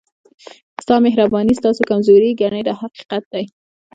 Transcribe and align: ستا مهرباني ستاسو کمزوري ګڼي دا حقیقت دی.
ستا 0.83 0.95
مهرباني 1.05 1.53
ستاسو 1.59 1.81
کمزوري 1.91 2.29
ګڼي 2.41 2.61
دا 2.67 2.73
حقیقت 2.81 3.23
دی. 3.33 3.45